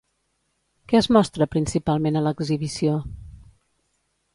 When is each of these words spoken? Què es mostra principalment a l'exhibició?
Què 0.93 0.97
es 1.01 1.09
mostra 1.17 1.49
principalment 1.57 2.17
a 2.23 2.27
l'exhibició? 2.31 3.01